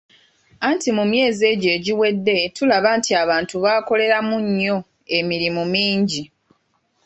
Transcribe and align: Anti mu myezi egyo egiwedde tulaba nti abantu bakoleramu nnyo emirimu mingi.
Anti 0.67 0.89
mu 0.97 1.03
myezi 1.11 1.43
egyo 1.53 1.69
egiwedde 1.77 2.37
tulaba 2.55 2.89
nti 2.99 3.11
abantu 3.23 3.53
bakoleramu 3.63 4.35
nnyo 4.45 4.77
emirimu 5.17 5.63
mingi. 5.73 6.23